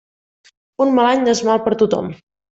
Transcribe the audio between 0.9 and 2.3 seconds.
mal any no és mal per tothom.